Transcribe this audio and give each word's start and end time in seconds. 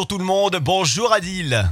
Bonjour 0.00 0.08
tout 0.08 0.18
le 0.18 0.24
monde, 0.24 0.58
bonjour 0.62 1.12
Adil. 1.12 1.70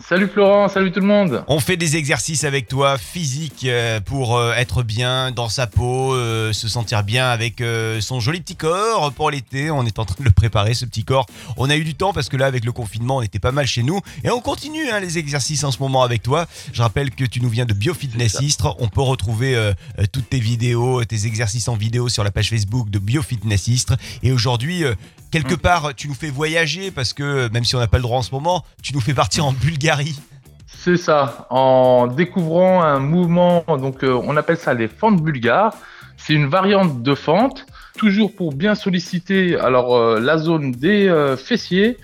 Salut 0.00 0.28
Florent, 0.28 0.68
salut 0.68 0.92
tout 0.92 1.00
le 1.00 1.06
monde. 1.06 1.44
On 1.46 1.60
fait 1.60 1.76
des 1.76 1.96
exercices 1.96 2.44
avec 2.44 2.68
toi 2.68 2.96
physiques 2.96 3.66
euh, 3.66 4.00
pour 4.00 4.38
euh, 4.38 4.54
être 4.54 4.82
bien 4.82 5.30
dans 5.32 5.48
sa 5.48 5.66
peau, 5.66 6.14
euh, 6.14 6.52
se 6.54 6.68
sentir 6.68 7.02
bien 7.02 7.28
avec 7.28 7.62
son 8.00 8.20
joli 8.20 8.40
petit 8.40 8.56
corps 8.56 9.12
pour 9.12 9.30
l'été. 9.30 9.70
On 9.70 9.84
est 9.84 9.98
en 9.98 10.04
train 10.04 10.16
de 10.20 10.24
le 10.24 10.30
préparer 10.30 10.72
ce 10.72 10.86
petit 10.86 11.04
corps. 11.04 11.26
On 11.56 11.68
a 11.68 11.76
eu 11.76 11.84
du 11.84 11.94
temps 11.94 12.12
parce 12.12 12.28
que 12.28 12.36
là 12.36 12.46
avec 12.46 12.64
le 12.64 12.72
confinement 12.72 13.18
on 13.18 13.22
était 13.22 13.38
pas 13.38 13.52
mal 13.52 13.66
chez 13.66 13.82
nous 13.82 14.00
et 14.24 14.30
on 14.30 14.40
continue 14.40 14.88
hein, 14.90 15.00
les 15.00 15.18
exercices 15.18 15.64
en 15.64 15.70
ce 15.70 15.80
moment 15.80 16.02
avec 16.02 16.22
toi. 16.22 16.46
Je 16.72 16.80
rappelle 16.80 17.10
que 17.10 17.24
tu 17.24 17.42
nous 17.42 17.50
viens 17.50 17.66
de 17.66 17.74
Biofitness. 17.74 18.38
Istres. 18.40 18.74
On 18.78 18.88
peut 18.88 19.02
retrouver 19.02 19.54
euh, 19.54 19.72
toutes 20.12 20.30
tes 20.30 20.40
vidéos, 20.40 21.04
tes 21.04 21.26
exercices 21.26 21.68
en 21.68 21.74
vidéo 21.74 22.08
sur 22.08 22.24
la 22.24 22.30
page 22.30 22.50
Facebook 22.50 22.88
de 22.88 22.98
Biofitness 22.98 23.68
Istres. 23.68 23.96
Et 24.22 24.32
aujourd'hui 24.32 24.84
euh, 24.84 24.94
quelque 25.30 25.54
Mm. 25.54 25.58
part 25.58 25.94
tu 25.94 26.08
nous 26.08 26.14
fais 26.14 26.30
voyager 26.30 26.90
parce 26.90 27.12
que 27.12 27.48
même 27.50 27.64
si 27.64 27.74
on 27.76 27.78
n'a 27.78 27.86
pas 27.86 27.98
le 27.98 28.02
droit 28.02 28.18
en 28.18 28.22
ce 28.22 28.30
moment, 28.32 28.64
tu 28.82 28.94
nous 28.94 29.00
fais 29.00 29.14
partir 29.14 29.44
en 29.46 29.52
Bulgarie. 29.52 30.18
C'est 30.66 30.96
ça, 30.96 31.46
en 31.50 32.06
découvrant 32.06 32.82
un 32.82 32.98
mouvement, 33.00 33.64
donc 33.68 34.04
euh, 34.04 34.20
on 34.24 34.36
appelle 34.36 34.56
ça 34.58 34.74
les 34.74 34.88
fentes 34.88 35.20
bulgares. 35.22 35.74
C'est 36.16 36.34
une 36.34 36.46
variante 36.48 37.02
de 37.02 37.14
fente, 37.14 37.66
toujours 37.96 38.34
pour 38.34 38.52
bien 38.54 38.74
solliciter 38.74 39.56
alors 39.58 39.96
euh, 39.96 40.20
la 40.20 40.38
zone 40.38 40.72
des 40.72 41.08
euh, 41.08 41.36
fessiers, 41.36 41.96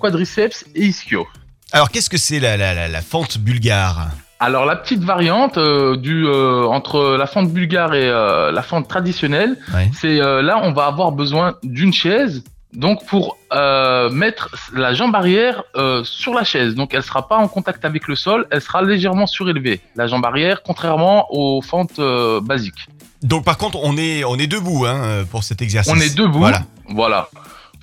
quadriceps 0.00 0.64
et 0.74 0.84
ischio. 0.86 1.26
Alors 1.72 1.90
qu'est-ce 1.90 2.08
que 2.08 2.16
c'est 2.18 2.38
la, 2.38 2.56
la, 2.56 2.74
la, 2.74 2.86
la 2.88 3.02
fente 3.02 3.38
bulgare? 3.38 4.08
Alors 4.38 4.66
la 4.66 4.76
petite 4.76 5.02
variante 5.02 5.56
euh, 5.56 5.96
du 5.96 6.26
euh, 6.26 6.66
entre 6.66 7.16
la 7.16 7.26
fente 7.26 7.50
bulgare 7.50 7.94
et 7.94 8.06
euh, 8.06 8.52
la 8.52 8.62
fente 8.62 8.86
traditionnelle, 8.86 9.56
c'est 9.98 10.18
là 10.18 10.60
on 10.62 10.72
va 10.72 10.86
avoir 10.86 11.12
besoin 11.12 11.54
d'une 11.62 11.92
chaise. 11.92 12.44
Donc 12.72 13.06
pour 13.06 13.38
mettre 14.10 14.54
la 14.74 14.92
jambe 14.92 15.14
arrière 15.14 15.62
sur 16.04 16.34
la 16.34 16.44
chaise, 16.44 16.74
donc 16.74 16.92
elle 16.92 17.02
sera 17.02 17.26
pas 17.26 17.36
en 17.36 17.48
contact 17.48 17.84
avec 17.86 18.06
le 18.06 18.16
sol, 18.16 18.46
elle 18.50 18.60
sera 18.60 18.82
légèrement 18.82 19.26
surélevée. 19.26 19.80
La 19.94 20.06
jambe 20.06 20.24
arrière, 20.26 20.62
contrairement 20.62 21.26
aux 21.30 21.62
fentes 21.62 22.00
basiques. 22.42 22.88
Donc 23.22 23.44
par 23.44 23.56
contre 23.56 23.78
on 23.82 23.96
est, 23.96 24.24
on 24.24 24.36
est 24.36 24.46
debout 24.46 24.84
hein, 24.86 25.24
pour 25.30 25.42
cet 25.42 25.62
exercice. 25.62 25.92
On 25.94 25.98
est 25.98 26.14
debout. 26.14 26.40
Voilà. 26.40 26.62
Voilà. 26.90 27.28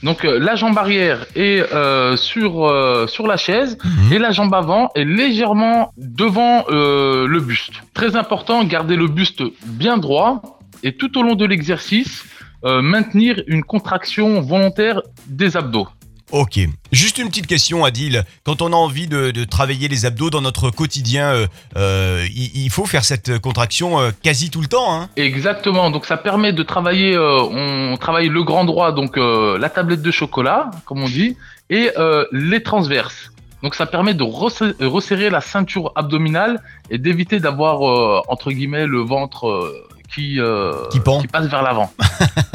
Donc 0.04 0.26
euh, 0.26 0.38
la 0.40 0.56
jambe 0.56 0.78
arrière 0.78 1.26
est 1.36 1.62
euh, 1.73 2.16
sur 2.18 2.66
euh, 2.68 3.08
sur 3.08 3.26
la 3.28 3.38
chaise 3.38 3.78
Mhm. 3.84 4.14
et 4.14 4.20
la 4.20 4.32
jambe 4.32 4.54
avant 4.54 4.90
est 4.95 5.06
légèrement 5.06 5.92
devant 5.98 6.66
euh, 6.70 7.26
le 7.28 7.40
buste. 7.40 7.73
Très 7.94 8.16
important, 8.16 8.64
garder 8.64 8.95
le 8.95 9.08
buste 9.08 9.42
bien 9.66 9.98
droit 9.98 10.60
et 10.84 10.92
tout 10.98 11.18
au 11.18 11.23
long 11.23 11.36
de 11.36 11.45
l'exercice, 11.45 12.26
euh, 12.66 12.82
maintenir 12.82 13.42
une 13.48 13.64
contraction 13.64 14.42
volontaire 14.42 15.02
des 15.28 15.56
abdos. 15.56 15.88
Ok. 16.34 16.59
Juste 16.92 17.20
une 17.20 17.28
petite 17.28 17.45
question 17.45 17.86
Adil. 17.86 18.23
Quand 18.44 18.64
on 18.64 18.73
a 18.73 18.76
envie 18.76 19.06
de, 19.06 19.44
travailler 19.44 19.88
les 19.88 20.08
abdos 20.08 20.31
dans 20.31 20.42
notre 20.42 20.72
quotidien, 20.72 21.28
euh, 21.28 21.48
euh, 21.78 22.26
il, 22.36 22.72
faut 22.72 22.88
faire 22.88 23.06
cette 23.06 23.38
contraction 23.38 24.00
euh, 24.00 24.09
quasi 24.23 24.50
tout 24.50 24.59
le 24.59 24.66
temps. 24.66 24.95
Hein 24.95 25.09
Exactement. 25.16 25.92
Donc 25.92 26.08
ça 26.08 26.17
permet 26.17 26.52
de 26.52 26.64
travailler. 26.64 27.16
on 27.16 27.95
travaille 27.98 28.30
le 28.30 28.44
grand 28.44 28.66
droit, 28.66 28.92
donc 28.92 29.16
la 29.16 29.70
tablette 29.70 30.02
de 30.02 30.09
chocolat, 30.09 30.72
comme 30.86 31.04
on 31.04 31.08
dit, 31.08 31.38
et 31.70 31.92
les 32.31 32.64
transverses. 32.64 33.30
Donc 33.61 33.76
ça 33.76 33.86
permet 33.86 34.16
de 34.16 34.23
resserrer, 34.23 35.30
la 35.30 35.39
ceinture 35.39 35.92
abdominale 35.95 36.64
et 36.89 36.98
d'éviter 36.98 37.39
d'avoir 37.39 38.23
entre 38.28 38.52
guillemets 38.52 38.88
le 38.88 39.02
ventre 39.02 39.72
qui 40.14 40.39
euh, 40.39 40.73
Qui 40.92 41.00
pend. 41.00 41.22
passe 41.31 41.47
vers 41.47 41.61
l'avant. 41.64 41.92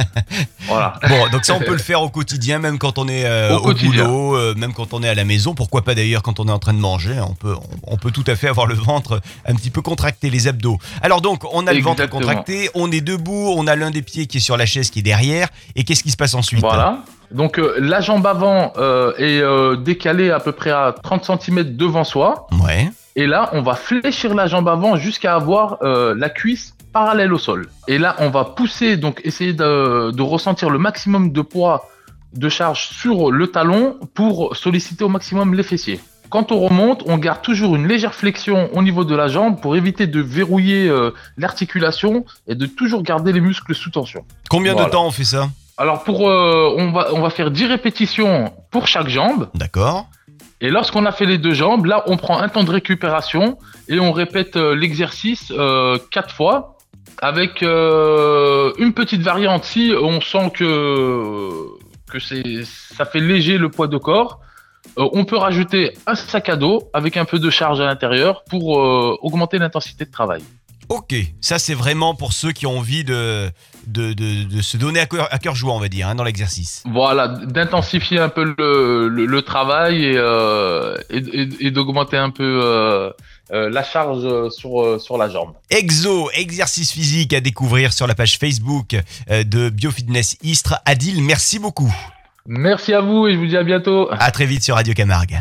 voilà. 0.69 0.95
Bon, 1.09 1.29
donc 1.31 1.45
ça 1.45 1.55
on 1.55 1.59
peut 1.59 1.73
le 1.73 1.79
faire 1.79 2.03
au 2.03 2.09
quotidien, 2.09 2.59
même 2.59 2.79
quand 2.79 2.99
on 2.99 3.09
est 3.09 3.25
euh, 3.25 3.57
Au 3.57 3.75
boulot, 3.75 4.37
euh, 4.37 4.55
même 4.57 4.73
quand 4.73 4.95
on 4.95 5.03
est 5.03 5.09
à 5.09 5.15
la 5.15 5.25
maison. 5.25 5.55
Pourquoi 5.55 5.83
pas 5.83 5.95
d'ailleurs 5.95 6.23
quand 6.23 6.41
on 6.41 6.49
est 6.49 6.53
en 6.53 6.59
train 6.59 6.75
de 6.75 6.79
manger 6.79 7.21
On 7.21 7.35
peut, 7.35 7.55
on, 7.55 7.95
on 7.95 7.97
peut 7.97 8.11
tout 8.11 8.25
à 8.27 8.37
fait 8.37 8.49
avoir 8.49 8.67
le 8.67 8.75
ventre 8.75 9.21
un 9.47 9.55
petit 9.55 9.71
peu 9.71 9.83
contracté, 9.83 10.31
les 10.31 10.49
abdos. 10.49 10.79
Alors 11.03 11.21
donc 11.21 11.43
on 11.53 11.67
a 11.67 11.73
le 11.73 11.83
ventre 11.83 12.09
contracté, 12.09 12.71
on 12.75 12.91
est 12.91 13.01
debout, 13.01 13.55
on 13.57 13.67
a 13.67 13.77
l'un 13.77 13.91
des 13.91 14.03
pieds 14.03 14.27
qui 14.27 14.39
est 14.39 14.41
sur 14.41 14.57
la 14.57 14.67
chaise 14.67 14.91
qui 14.91 15.01
est 15.01 15.03
derrière. 15.03 15.49
Et 15.77 15.85
qu'est-ce 15.85 16.03
qui 16.03 16.11
se 16.11 16.17
passe 16.17 16.35
ensuite 16.35 16.61
Voilà. 16.61 17.03
Donc 17.31 17.59
euh, 17.59 17.77
la 17.79 18.01
jambe 18.01 18.27
avant 18.27 18.73
euh, 18.77 19.13
est 19.19 19.41
euh, 19.41 19.77
décalée 19.77 20.31
à 20.31 20.41
peu 20.41 20.53
près 20.53 20.71
à 20.71 20.95
30 21.03 21.43
cm 21.43 21.77
devant 21.77 22.05
soi. 22.05 22.47
Ouais. 22.65 22.91
Et 23.17 23.27
là, 23.27 23.51
on 23.53 23.63
va 23.63 23.75
fléchir 23.75 24.35
la 24.35 24.47
jambe 24.47 24.69
avant 24.69 24.97
jusqu'à 24.97 25.35
avoir 25.35 25.79
la 25.83 26.31
cuisse 26.31 26.75
parallèle 26.93 27.33
au 27.33 27.39
sol. 27.39 27.69
Et 27.87 27.99
là, 27.99 28.17
on 28.19 28.31
va 28.31 28.45
pousser, 28.45 28.97
donc 28.97 29.21
essayer 29.25 29.53
de, 29.53 30.11
de 30.11 30.23
ressentir 30.23 30.71
le 30.71 30.79
maximum 30.79 31.33
de 31.33 31.41
poids 31.41 31.89
de 32.35 32.49
charge 32.49 32.89
sur 32.89 33.31
le 33.31 33.47
talon 33.47 33.99
pour 34.15 34.57
solliciter 34.57 35.05
au 35.05 35.09
maximum 35.09 35.55
les 35.55 35.63
fessiers. 35.63 36.01
Quand 36.31 36.53
on 36.53 36.61
remonte, 36.61 37.03
on 37.07 37.17
garde 37.17 37.41
toujours 37.41 37.75
une 37.75 37.87
légère 37.87 38.15
flexion 38.15 38.69
au 38.75 38.83
niveau 38.83 39.05
de 39.05 39.15
la 39.15 39.29
jambe 39.29 39.61
pour 39.61 39.77
éviter 39.77 40.07
de 40.07 40.21
verrouiller 40.21 40.87
euh, 40.89 41.11
l'articulation 41.39 42.27
et 42.47 42.55
de 42.55 42.67
toujours 42.67 43.03
garder 43.03 43.33
les 43.33 43.41
muscles 43.41 43.75
sous 43.75 43.91
tension. 43.91 44.25
Combien 44.51 44.75
de 44.75 44.85
temps 44.85 45.07
on 45.07 45.11
fait 45.11 45.25
ça? 45.25 45.49
Alors 45.79 46.03
pour, 46.03 46.29
euh, 46.29 46.75
on 46.77 46.91
va 46.91 47.15
on 47.15 47.21
va 47.21 47.31
faire 47.31 47.51
10 47.51 47.67
répétitions 47.67 48.53
pour 48.71 48.89
chaque 48.89 49.09
jambe. 49.09 49.49
D'accord. 49.55 50.07
Et 50.61 50.71
lorsqu'on 50.71 51.07
a 51.07 51.13
fait 51.13 51.25
les 51.25 51.39
deux 51.39 51.55
jambes, 51.55 51.87
là, 51.87 52.03
on 52.07 52.17
prend 52.17 52.39
un 52.39 52.49
temps 52.49 52.65
de 52.65 52.71
récupération 52.71 53.59
et 53.89 54.01
on 54.01 54.11
répète 54.11 54.57
euh, 54.57 54.75
l'exercice 54.75 55.53
euh, 55.57 55.99
quatre 56.11 56.35
fois 56.35 56.78
avec 57.21 57.63
euh, 57.63 58.73
une 58.79 58.93
petite 58.95 59.23
variante 59.23 59.65
si 59.65 59.93
on 60.01 60.21
sent 60.21 60.51
que 60.55 61.79
que 62.11 62.19
ça 62.65 63.05
fait 63.05 63.21
léger 63.21 63.59
le 63.59 63.71
poids 63.71 63.87
de 63.87 63.99
corps. 63.99 64.41
Euh, 64.99 65.09
on 65.13 65.25
peut 65.25 65.37
rajouter 65.37 65.93
un 66.07 66.15
sac 66.15 66.49
à 66.49 66.57
dos 66.57 66.89
avec 66.95 67.17
un 67.17 67.25
peu 67.25 67.39
de 67.39 67.51
charge 67.51 67.81
à 67.81 67.87
l'intérieur 67.87 68.45
pour 68.45 68.81
euh, 68.81 69.17
augmenter 69.21 69.59
l'intensité 69.59 70.05
de 70.05 70.11
travail. 70.11 70.43
Ok, 70.89 71.15
ça 71.41 71.59
c'est 71.59 71.75
vraiment 71.75 72.15
pour 72.15 72.33
ceux 72.33 72.53
qui 72.53 72.67
ont 72.67 72.79
envie 72.79 73.05
de, 73.05 73.51
de, 73.87 74.13
de, 74.15 74.45
de 74.45 74.63
se 74.63 74.77
donner 74.79 75.01
à 75.01 75.07
cœur, 75.07 75.29
à 75.31 75.39
cœur 75.39 75.55
joie, 75.55 75.75
on 75.75 75.81
va 75.81 75.89
dire, 75.89 76.09
hein, 76.09 76.15
dans 76.15 76.25
l'exercice. 76.25 76.83
Voilà, 76.91 77.29
d'intensifier 77.29 78.19
un 78.19 78.29
peu 78.31 78.55
le, 78.57 79.09
le, 79.09 79.27
le 79.27 79.43
travail 79.43 80.05
et, 80.05 80.15
euh, 80.17 80.97
et, 81.11 81.19
et- 81.19 81.67
et 81.67 81.71
d'augmenter 81.71 82.17
un 82.17 82.31
peu 82.31 82.61
euh, 82.65 83.11
euh, 83.53 83.69
la 83.71 83.83
charge 83.85 84.51
sur, 84.51 85.01
sur 85.01 85.19
la 85.19 85.29
jambe. 85.29 85.53
Exo, 85.71 86.31
exercice 86.33 86.93
physique 86.93 87.35
à 87.35 87.41
découvrir 87.41 87.93
sur 87.93 88.07
la 88.07 88.15
page 88.15 88.39
Facebook 88.39 88.97
de 89.29 89.69
Biofitness 89.69 90.37
Istres. 90.43 90.77
Adil, 90.87 91.23
merci 91.23 91.59
beaucoup. 91.59 91.95
Merci 92.47 92.95
à 92.95 93.03
vous 93.03 93.27
et 93.27 93.35
je 93.35 93.39
vous 93.39 93.47
dis 93.47 93.57
à 93.59 93.63
bientôt. 93.65 94.09
À 94.11 94.31
très 94.31 94.47
vite 94.47 94.63
sur 94.65 94.77
Radio 94.77 94.95
Camargue. 94.95 95.39